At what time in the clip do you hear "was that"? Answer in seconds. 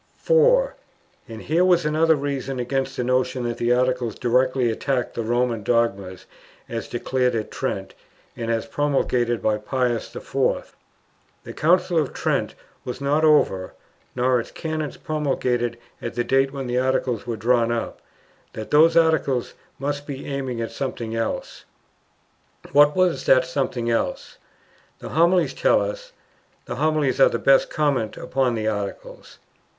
22.95-23.45